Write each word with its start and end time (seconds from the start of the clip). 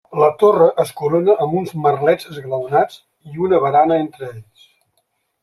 La 0.21 0.27
torre 0.43 0.69
es 0.83 0.93
corona 1.01 1.35
amb 1.45 1.53
uns 1.59 1.73
merlets 1.83 2.31
esglaonats 2.31 2.99
i 3.35 3.45
una 3.49 3.61
barana 3.67 4.01
entre 4.07 4.29
ells. 4.33 4.67